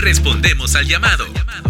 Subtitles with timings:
[0.00, 1.24] Respondemos al llamado.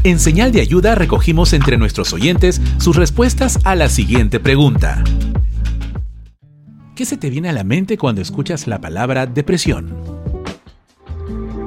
[0.04, 5.02] En señal de ayuda recogimos entre nuestros oyentes sus respuestas a la siguiente pregunta.
[6.94, 9.96] ¿Qué se te viene a la mente cuando escuchas la palabra depresión?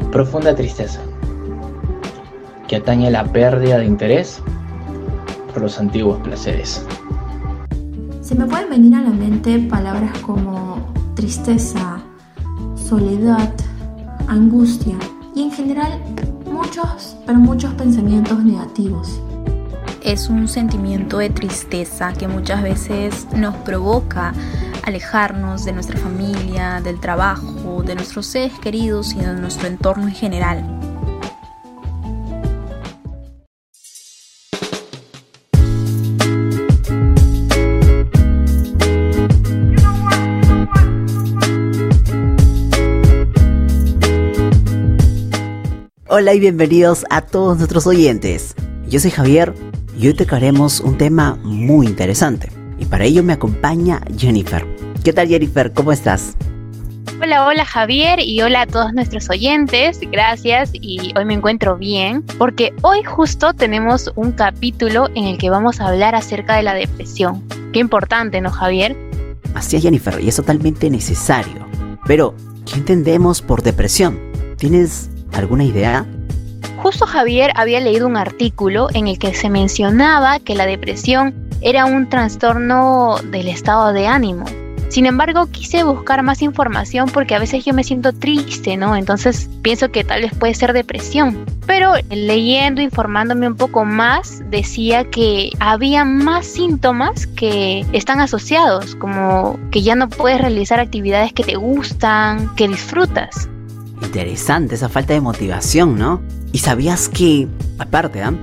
[0.10, 1.02] Profunda tristeza,
[2.70, 4.42] que atañe la pérdida de interés
[5.52, 6.86] por los antiguos placeres.
[8.22, 12.02] Se me pueden venir a la mente palabras como tristeza,
[12.76, 13.54] soledad,
[14.28, 14.96] angustia
[15.36, 16.00] y en general
[16.54, 19.20] muchos, pero muchos pensamientos negativos.
[20.04, 24.34] Es un sentimiento de tristeza que muchas veces nos provoca
[24.84, 30.14] alejarnos de nuestra familia, del trabajo, de nuestros seres queridos y de nuestro entorno en
[30.14, 30.83] general.
[46.16, 48.54] Hola y bienvenidos a todos nuestros oyentes.
[48.88, 49.52] Yo soy Javier
[49.98, 52.52] y hoy tocaremos un tema muy interesante.
[52.78, 54.64] Y para ello me acompaña Jennifer.
[55.04, 55.74] ¿Qué tal Jennifer?
[55.74, 56.36] ¿Cómo estás?
[57.20, 60.02] Hola, hola Javier y hola a todos nuestros oyentes.
[60.12, 65.50] Gracias y hoy me encuentro bien porque hoy justo tenemos un capítulo en el que
[65.50, 67.44] vamos a hablar acerca de la depresión.
[67.74, 68.96] Qué importante, ¿no Javier?
[69.56, 71.68] Así es Jennifer y es totalmente necesario.
[72.06, 72.36] Pero,
[72.68, 74.20] ¿qué entendemos por depresión?
[74.58, 76.06] ¿Tienes ¿Alguna idea?
[76.78, 81.86] Justo Javier había leído un artículo en el que se mencionaba que la depresión era
[81.86, 84.46] un trastorno del estado de ánimo.
[84.90, 88.96] Sin embargo, quise buscar más información porque a veces yo me siento triste, ¿no?
[88.96, 91.46] Entonces pienso que tal vez puede ser depresión.
[91.66, 99.58] Pero leyendo, informándome un poco más, decía que había más síntomas que están asociados, como
[99.72, 103.50] que ya no puedes realizar actividades que te gustan, que disfrutas.
[104.04, 106.22] Interesante esa falta de motivación, ¿no?
[106.52, 107.48] Y sabías que,
[107.80, 108.34] aparte, ¿ah?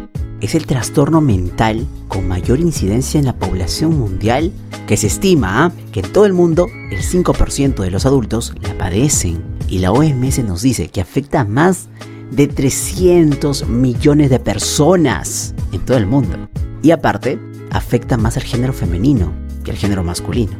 [0.40, 4.52] es el trastorno mental con mayor incidencia en la población mundial,
[4.86, 5.72] que se estima ¿ah?
[5.92, 9.42] que en todo el mundo el 5% de los adultos la padecen.
[9.68, 11.88] Y la OMS nos dice que afecta a más
[12.32, 16.36] de 300 millones de personas en todo el mundo.
[16.82, 17.38] Y aparte,
[17.70, 19.32] afecta más al género femenino
[19.62, 20.52] que al género masculino,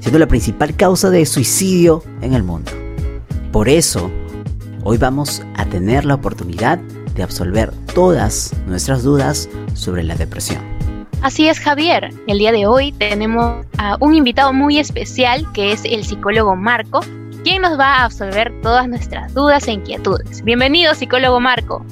[0.00, 2.70] siendo la principal causa de suicidio en el mundo.
[3.50, 4.10] Por eso,
[4.84, 6.78] Hoy vamos a tener la oportunidad
[7.14, 10.60] de absolver todas nuestras dudas sobre la depresión.
[11.20, 12.10] Así es, Javier.
[12.26, 17.00] El día de hoy tenemos a un invitado muy especial que es el psicólogo Marco,
[17.44, 20.42] quien nos va a absolver todas nuestras dudas e inquietudes.
[20.42, 21.86] Bienvenido, psicólogo Marco.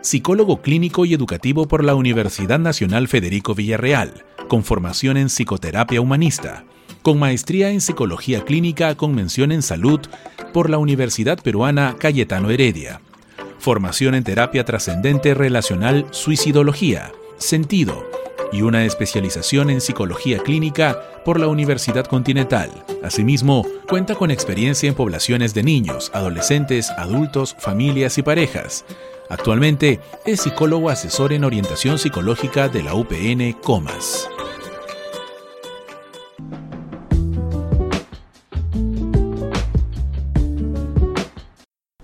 [0.00, 6.64] Psicólogo clínico y educativo por la Universidad Nacional Federico Villarreal, con formación en psicoterapia humanista,
[7.04, 10.00] con maestría en psicología clínica con mención en salud
[10.54, 13.02] por la Universidad Peruana Cayetano Heredia.
[13.58, 18.08] Formación en terapia trascendente relacional suicidología, sentido
[18.52, 22.70] y una especialización en psicología clínica por la Universidad Continental.
[23.02, 28.86] Asimismo, cuenta con experiencia en poblaciones de niños, adolescentes, adultos, familias y parejas.
[29.28, 34.26] Actualmente es psicólogo asesor en orientación psicológica de la UPN Comas.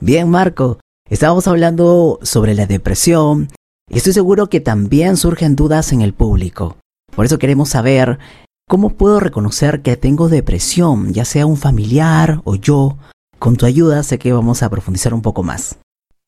[0.02, 0.80] Bien, Marco,
[1.10, 3.50] estábamos hablando sobre la depresión
[3.90, 6.78] y estoy seguro que también surgen dudas en el público.
[7.14, 8.18] Por eso queremos saber
[8.66, 12.96] cómo puedo reconocer que tengo depresión, ya sea un familiar o yo.
[13.38, 15.78] Con tu ayuda sé que vamos a profundizar un poco más.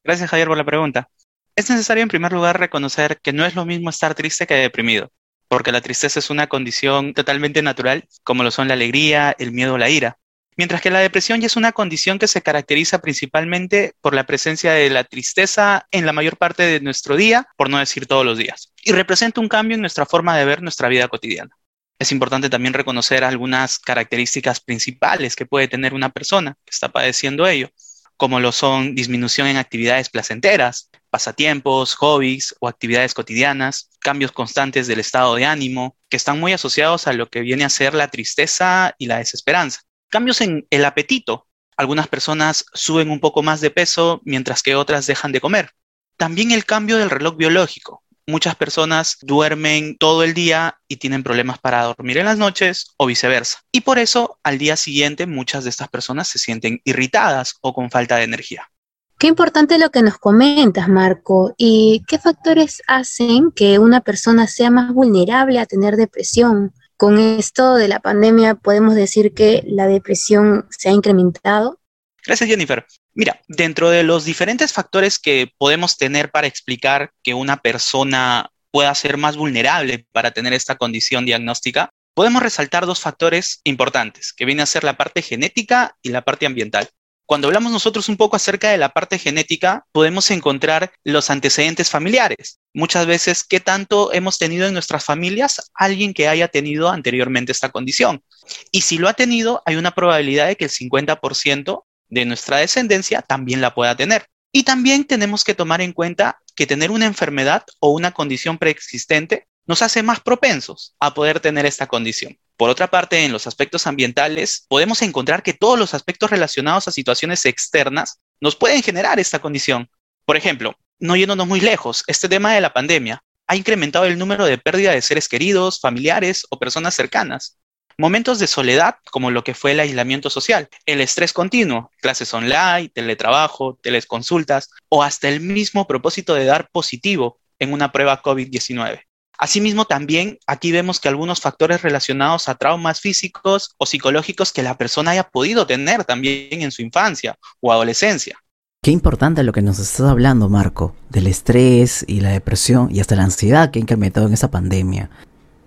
[0.05, 1.09] Gracias Javier por la pregunta.
[1.57, 5.11] Es necesario en primer lugar reconocer que no es lo mismo estar triste que deprimido,
[5.49, 9.75] porque la tristeza es una condición totalmente natural, como lo son la alegría, el miedo
[9.75, 10.19] o la ira.
[10.57, 14.73] Mientras que la depresión ya es una condición que se caracteriza principalmente por la presencia
[14.73, 18.37] de la tristeza en la mayor parte de nuestro día, por no decir todos los
[18.37, 21.57] días, y representa un cambio en nuestra forma de ver nuestra vida cotidiana.
[21.99, 27.47] Es importante también reconocer algunas características principales que puede tener una persona que está padeciendo
[27.47, 27.71] ello,
[28.17, 35.01] como lo son disminución en actividades placenteras, pasatiempos, hobbies o actividades cotidianas, cambios constantes del
[35.01, 38.95] estado de ánimo, que están muy asociados a lo que viene a ser la tristeza
[38.99, 39.81] y la desesperanza.
[40.13, 41.47] Cambios en el apetito.
[41.75, 45.71] Algunas personas suben un poco más de peso mientras que otras dejan de comer.
[46.19, 48.05] También el cambio del reloj biológico.
[48.27, 53.07] Muchas personas duermen todo el día y tienen problemas para dormir en las noches o
[53.07, 53.61] viceversa.
[53.73, 57.91] Y por eso al día siguiente muchas de estas personas se sienten irritadas o con
[57.91, 58.71] falta de energía.
[59.19, 61.55] Qué importante lo que nos comentas, Marco.
[61.57, 66.75] ¿Y qué factores hacen que una persona sea más vulnerable a tener depresión?
[67.03, 71.81] Con esto de la pandemia, ¿podemos decir que la depresión se ha incrementado?
[72.25, 72.87] Gracias, Jennifer.
[73.13, 78.95] Mira, dentro de los diferentes factores que podemos tener para explicar que una persona pueda
[78.95, 84.63] ser más vulnerable para tener esta condición diagnóstica, podemos resaltar dos factores importantes, que viene
[84.63, 86.89] a ser la parte genética y la parte ambiental.
[87.33, 92.61] Cuando hablamos nosotros un poco acerca de la parte genética, podemos encontrar los antecedentes familiares.
[92.75, 97.71] Muchas veces, ¿qué tanto hemos tenido en nuestras familias alguien que haya tenido anteriormente esta
[97.71, 98.23] condición?
[98.71, 103.23] Y si lo ha tenido, hay una probabilidad de que el 50% de nuestra descendencia
[103.23, 104.27] también la pueda tener.
[104.53, 109.47] Y también tenemos que tomar en cuenta que tener una enfermedad o una condición preexistente
[109.67, 112.39] nos hace más propensos a poder tener esta condición.
[112.57, 116.93] Por otra parte, en los aspectos ambientales, podemos encontrar que todos los aspectos relacionados a
[116.93, 119.89] situaciones externas nos pueden generar esta condición.
[120.25, 124.45] Por ejemplo, no yéndonos muy lejos, este tema de la pandemia ha incrementado el número
[124.45, 127.59] de pérdida de seres queridos, familiares o personas cercanas.
[127.99, 132.89] Momentos de soledad, como lo que fue el aislamiento social, el estrés continuo, clases online,
[132.89, 139.03] teletrabajo, teleconsultas o hasta el mismo propósito de dar positivo en una prueba COVID-19.
[139.43, 144.79] Asimismo, también aquí vemos que algunos factores relacionados a traumas físicos o psicológicos que la
[144.79, 148.39] persona haya podido tener también en su infancia o adolescencia.
[148.85, 153.17] Qué importante lo que nos estás hablando, Marco, del estrés y la depresión y hasta
[153.17, 155.11] la ansiedad que ha incrementado en esa pandemia.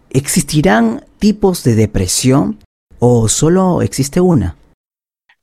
[0.10, 2.64] ¿Existirán tipos de depresión
[3.00, 4.56] o solo existe una?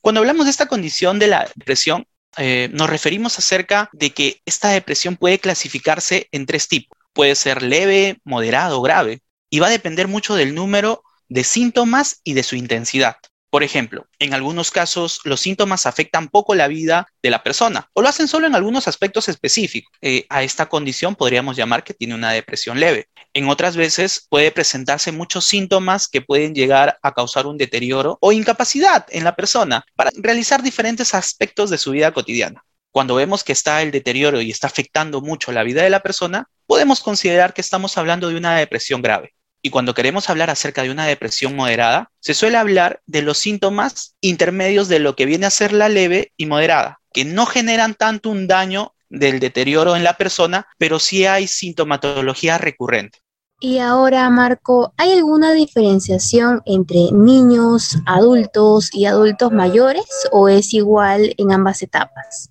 [0.01, 2.07] Cuando hablamos de esta condición de la depresión,
[2.37, 6.99] eh, nos referimos acerca de que esta depresión puede clasificarse en tres tipos.
[7.13, 9.21] Puede ser leve, moderado grave
[9.51, 13.17] y va a depender mucho del número de síntomas y de su intensidad.
[13.53, 18.01] Por ejemplo, en algunos casos los síntomas afectan poco la vida de la persona o
[18.01, 19.93] lo hacen solo en algunos aspectos específicos.
[20.01, 23.11] Eh, a esta condición podríamos llamar que tiene una depresión leve.
[23.35, 28.33] En otras veces puede presentarse muchos síntomas que pueden llegar a causar un deterioro o
[28.33, 32.65] incapacidad en la persona para realizar diferentes aspectos de su vida cotidiana.
[32.91, 36.49] Cuando vemos que está el deterioro y está afectando mucho la vida de la persona,
[36.67, 39.35] podemos considerar que estamos hablando de una depresión grave.
[39.65, 44.17] Y cuando queremos hablar acerca de una depresión moderada, se suele hablar de los síntomas
[44.21, 48.31] intermedios de lo que viene a ser la leve y moderada, que no generan tanto
[48.31, 53.21] un daño del deterioro en la persona, pero sí hay sintomatología recurrente.
[53.61, 61.35] Y ahora, Marco, ¿hay alguna diferenciación entre niños, adultos y adultos mayores o es igual
[61.39, 62.51] en ambas etapas?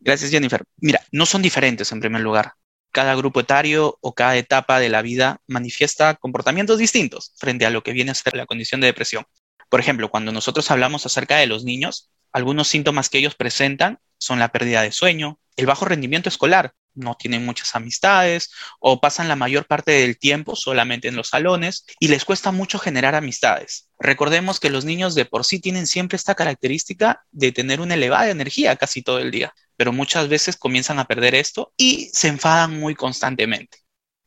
[0.00, 0.62] Gracias, Jennifer.
[0.78, 2.54] Mira, no son diferentes en primer lugar
[2.96, 7.82] cada grupo etario o cada etapa de la vida manifiesta comportamientos distintos frente a lo
[7.82, 9.26] que viene a ser la condición de depresión.
[9.68, 14.38] Por ejemplo, cuando nosotros hablamos acerca de los niños, algunos síntomas que ellos presentan son
[14.38, 18.50] la pérdida de sueño, el bajo rendimiento escolar, no tienen muchas amistades
[18.80, 22.78] o pasan la mayor parte del tiempo solamente en los salones y les cuesta mucho
[22.78, 23.90] generar amistades.
[23.98, 28.30] Recordemos que los niños de por sí tienen siempre esta característica de tener una elevada
[28.30, 32.78] energía casi todo el día pero muchas veces comienzan a perder esto y se enfadan
[32.78, 33.78] muy constantemente.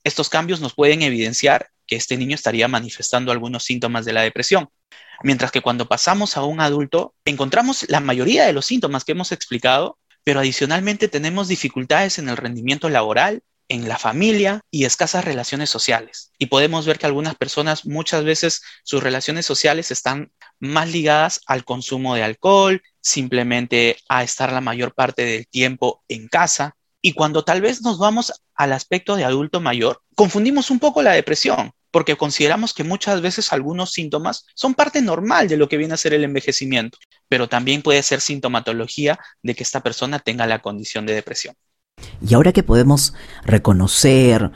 [0.04, 4.70] Estos cambios nos pueden evidenciar que este niño estaría manifestando algunos síntomas de la depresión,
[5.24, 9.32] mientras que cuando pasamos a un adulto encontramos la mayoría de los síntomas que hemos
[9.32, 15.70] explicado, pero adicionalmente tenemos dificultades en el rendimiento laboral, en la familia y escasas relaciones
[15.70, 16.32] sociales.
[16.38, 21.64] Y podemos ver que algunas personas muchas veces sus relaciones sociales están más ligadas al
[21.64, 26.76] consumo de alcohol, simplemente a estar la mayor parte del tiempo en casa.
[27.02, 31.14] Y cuando tal vez nos vamos al aspecto de adulto mayor, confundimos un poco la
[31.14, 35.94] depresión, porque consideramos que muchas veces algunos síntomas son parte normal de lo que viene
[35.94, 36.98] a ser el envejecimiento,
[37.30, 41.56] pero también puede ser sintomatología de que esta persona tenga la condición de depresión.
[42.22, 43.14] Y ahora que podemos
[43.44, 44.52] reconocer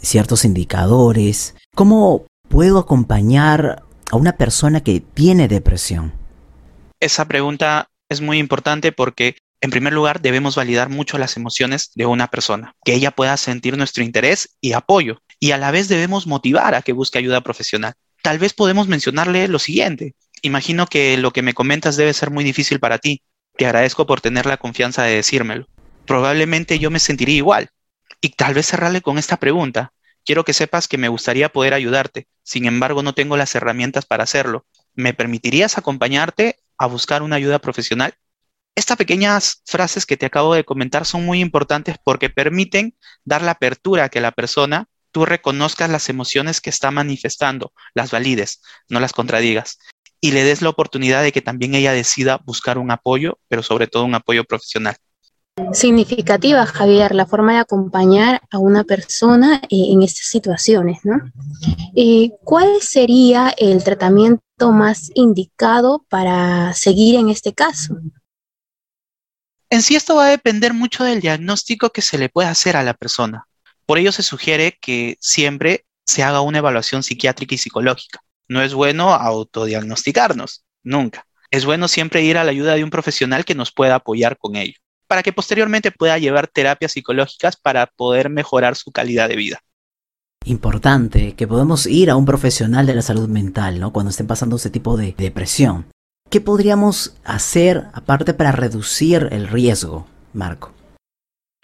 [0.00, 6.12] ciertos indicadores, ¿cómo puedo acompañar a una persona que tiene depresión?
[7.00, 12.06] Esa pregunta es muy importante porque en primer lugar, debemos validar mucho las emociones de
[12.06, 16.26] una persona, que ella pueda sentir nuestro interés y apoyo, y a la vez debemos
[16.26, 17.94] motivar a que busque ayuda profesional.
[18.22, 20.14] Tal vez podemos mencionarle lo siguiente.
[20.42, 23.22] Imagino que lo que me comentas debe ser muy difícil para ti.
[23.56, 25.66] Te agradezco por tener la confianza de decírmelo.
[26.06, 27.70] Probablemente yo me sentiría igual.
[28.20, 29.92] Y tal vez cerrarle con esta pregunta.
[30.26, 32.26] Quiero que sepas que me gustaría poder ayudarte.
[32.42, 34.66] Sin embargo, no tengo las herramientas para hacerlo.
[34.92, 38.14] ¿Me permitirías acompañarte a buscar una ayuda profesional?
[38.74, 43.52] Estas pequeñas frases que te acabo de comentar son muy importantes porque permiten dar la
[43.52, 48.98] apertura a que la persona tú reconozcas las emociones que está manifestando, las valides, no
[48.98, 49.78] las contradigas,
[50.20, 53.86] y le des la oportunidad de que también ella decida buscar un apoyo, pero sobre
[53.86, 54.96] todo un apoyo profesional.
[55.72, 61.16] Significativa, Javier, la forma de acompañar a una persona eh, en estas situaciones, ¿no?
[62.44, 67.96] ¿Cuál sería el tratamiento más indicado para seguir en este caso?
[69.68, 72.82] En sí esto va a depender mucho del diagnóstico que se le pueda hacer a
[72.82, 73.48] la persona.
[73.84, 78.20] Por ello se sugiere que siempre se haga una evaluación psiquiátrica y psicológica.
[78.48, 81.26] No es bueno autodiagnosticarnos, nunca.
[81.50, 84.56] Es bueno siempre ir a la ayuda de un profesional que nos pueda apoyar con
[84.56, 89.60] ello, para que posteriormente pueda llevar terapias psicológicas para poder mejorar su calidad de vida.
[90.44, 93.92] Importante que podemos ir a un profesional de la salud mental, ¿no?
[93.92, 95.86] Cuando estén pasando ese tipo de depresión.
[96.30, 100.72] ¿Qué podríamos hacer aparte para reducir el riesgo, Marco?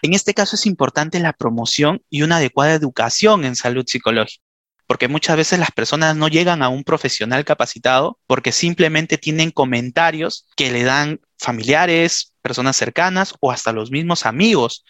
[0.01, 4.43] En este caso es importante la promoción y una adecuada educación en salud psicológica,
[4.87, 10.47] porque muchas veces las personas no llegan a un profesional capacitado porque simplemente tienen comentarios
[10.55, 14.85] que le dan familiares, personas cercanas o hasta los mismos amigos.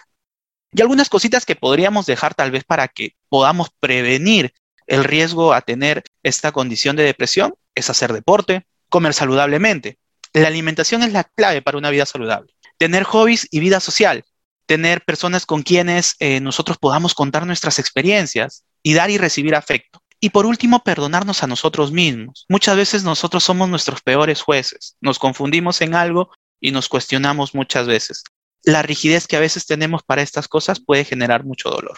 [0.71, 4.53] Y algunas cositas que podríamos dejar tal vez para que podamos prevenir
[4.87, 9.97] el riesgo a tener esta condición de depresión es hacer deporte, comer saludablemente.
[10.33, 12.53] La alimentación es la clave para una vida saludable.
[12.77, 14.25] Tener hobbies y vida social.
[14.65, 20.03] Tener personas con quienes eh, nosotros podamos contar nuestras experiencias y dar y recibir afecto.
[20.19, 22.45] Y por último, perdonarnos a nosotros mismos.
[22.47, 24.95] Muchas veces nosotros somos nuestros peores jueces.
[25.01, 28.23] Nos confundimos en algo y nos cuestionamos muchas veces.
[28.63, 31.97] La rigidez que a veces tenemos para estas cosas puede generar mucho dolor.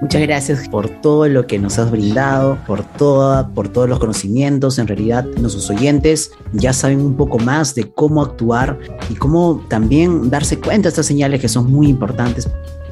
[0.00, 4.78] Muchas gracias por todo lo que nos has brindado, por toda, por todos los conocimientos.
[4.78, 8.78] En realidad, nuestros oyentes ya saben un poco más de cómo actuar
[9.10, 12.48] y cómo también darse cuenta de estas señales que son muy importantes.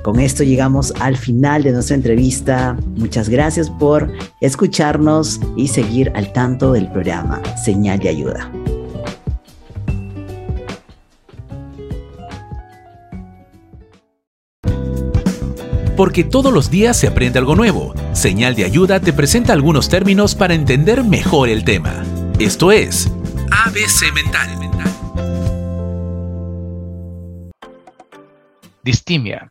[0.07, 2.77] Con esto llegamos al final de nuestra entrevista.
[2.95, 8.53] Muchas gracias por escucharnos y seguir al tanto del programa Señal de Ayuda.
[15.97, 17.95] porque todos los días se aprende algo nuevo.
[18.13, 22.05] Señal de Ayuda te presenta algunos términos para entender mejor el tema.
[22.39, 23.11] Esto es
[23.51, 24.57] ABC Mental.
[28.87, 29.51] Distimia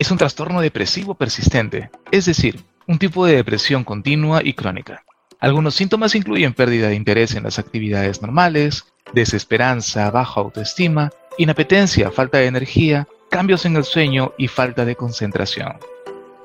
[0.00, 5.04] es un trastorno depresivo persistente, es decir, un tipo de depresión continua y crónica.
[5.38, 12.38] Algunos síntomas incluyen pérdida de interés en las actividades normales, desesperanza, baja autoestima, inapetencia, falta
[12.38, 15.74] de energía, cambios en el sueño y falta de concentración.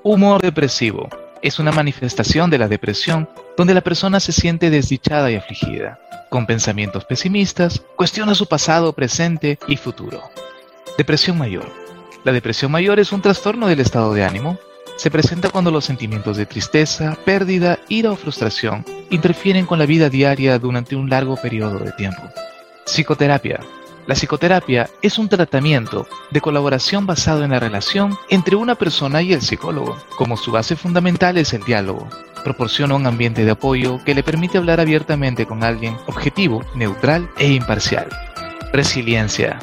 [0.04, 1.08] Humor depresivo
[1.42, 5.98] es una manifestación de la depresión donde la persona se siente desdichada y afligida,
[6.30, 10.22] con pensamientos pesimistas, cuestiona su pasado, presente y futuro.
[10.98, 11.85] Depresión mayor.
[12.26, 14.58] La depresión mayor es un trastorno del estado de ánimo.
[14.98, 20.10] Se presenta cuando los sentimientos de tristeza, pérdida, ira o frustración interfieren con la vida
[20.10, 22.24] diaria durante un largo periodo de tiempo.
[22.86, 23.60] Psicoterapia
[24.08, 29.34] la psicoterapia es un tratamiento de colaboración basado en la relación entre una persona y
[29.34, 29.98] el psicólogo.
[30.16, 32.08] Como su base fundamental es el diálogo,
[32.44, 37.52] proporciona un ambiente de apoyo que le permite hablar abiertamente con alguien objetivo, neutral e
[37.54, 38.08] imparcial.
[38.72, 39.58] Resiliencia.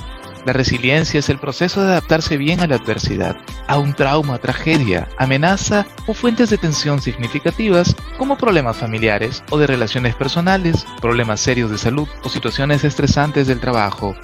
[0.45, 3.37] La resiliencia es el proceso de adaptarse bien a la adversidad,
[3.69, 9.69] a un trauma, tragedia, amenaza o fuentes de tensión significativas como problemas familiares o de
[9.69, 14.17] relaciones personales, problemas serios de salud o situaciones estresantes del trabajo.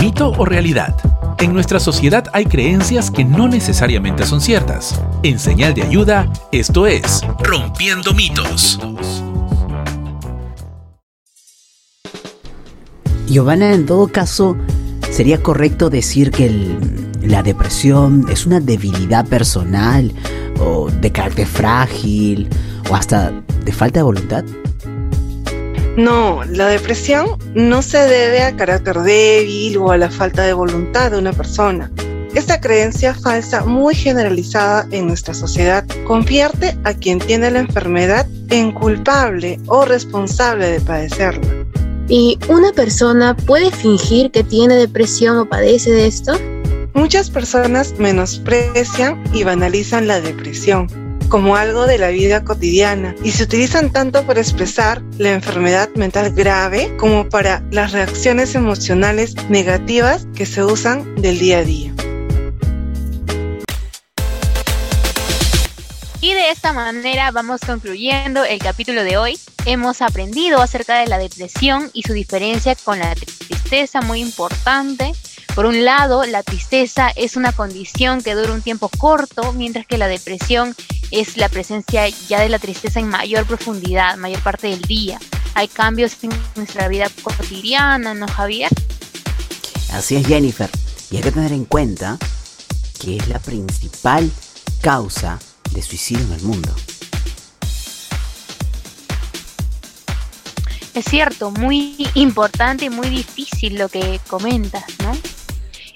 [0.00, 0.94] ¿Mito o realidad?
[1.38, 5.00] En nuestra sociedad hay creencias que no necesariamente son ciertas.
[5.24, 8.78] En señal de ayuda, esto es Rompiendo mitos.
[13.32, 14.56] Giovanna, en todo caso,
[15.10, 16.50] ¿sería correcto decir que
[17.22, 20.12] la depresión es una debilidad personal
[20.60, 22.50] o de carácter frágil
[22.90, 23.32] o hasta
[23.64, 24.44] de falta de voluntad?
[25.96, 31.10] No, la depresión no se debe a carácter débil o a la falta de voluntad
[31.10, 31.90] de una persona.
[32.34, 38.72] Esta creencia falsa muy generalizada en nuestra sociedad convierte a quien tiene la enfermedad en
[38.72, 41.61] culpable o responsable de padecerla.
[42.14, 46.34] ¿Y una persona puede fingir que tiene depresión o padece de esto?
[46.92, 50.88] Muchas personas menosprecian y banalizan la depresión
[51.30, 56.34] como algo de la vida cotidiana y se utilizan tanto para expresar la enfermedad mental
[56.34, 61.94] grave como para las reacciones emocionales negativas que se usan del día a día.
[66.52, 69.40] Esta manera vamos concluyendo el capítulo de hoy.
[69.64, 75.12] Hemos aprendido acerca de la depresión y su diferencia con la tristeza, muy importante.
[75.54, 79.96] Por un lado, la tristeza es una condición que dura un tiempo corto, mientras que
[79.96, 80.74] la depresión
[81.10, 85.18] es la presencia ya de la tristeza en mayor profundidad, mayor parte del día.
[85.54, 88.70] Hay cambios en nuestra vida cotidiana, ¿no, Javier?
[89.90, 90.68] Así es, Jennifer.
[91.10, 92.18] Y hay que tener en cuenta
[93.00, 94.30] que es la principal
[94.82, 95.38] causa
[95.72, 96.74] de suicidio en el mundo.
[100.94, 105.16] Es cierto, muy importante y muy difícil lo que comentas, ¿no?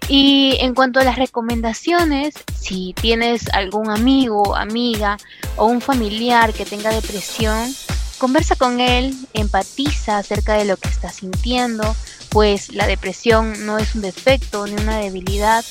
[0.08, 5.18] Y en cuanto a las recomendaciones, si tienes algún amigo, amiga
[5.56, 7.74] o un familiar que tenga depresión,
[8.18, 11.94] conversa con él, empatiza acerca de lo que está sintiendo,
[12.30, 15.64] pues la depresión no es un defecto ni una debilidad,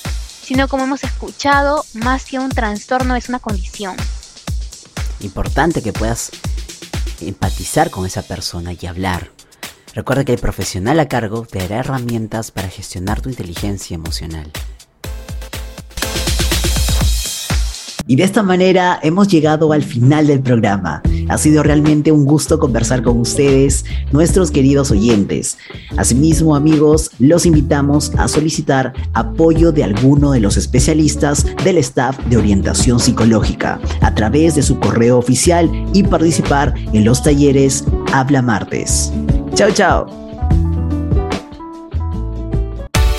[0.46, 3.96] sino como hemos escuchado, más que un trastorno es una condición.
[5.22, 6.30] Importante que puedas
[7.20, 9.32] empatizar con esa persona y hablar.
[9.96, 14.52] Recuerda que el profesional a cargo te dará herramientas para gestionar tu inteligencia emocional.
[18.08, 21.02] Y de esta manera hemos llegado al final del programa.
[21.28, 25.58] Ha sido realmente un gusto conversar con ustedes, nuestros queridos oyentes.
[25.98, 32.38] Asimismo, amigos, los invitamos a solicitar apoyo de alguno de los especialistas del staff de
[32.38, 39.12] orientación psicológica a través de su correo oficial y participar en los talleres Habla Martes.
[39.56, 40.25] Chao, chao.